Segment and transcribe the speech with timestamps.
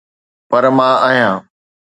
[0.49, 1.37] پر مان آهيان.